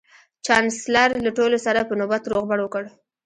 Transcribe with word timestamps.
چانسلر 0.45 1.09
له 1.25 1.31
ټولو 1.37 1.57
سره 1.65 1.79
په 1.89 1.93
نوبت 1.99 2.23
روغبړ 2.31 2.59
وکړ 2.61 2.83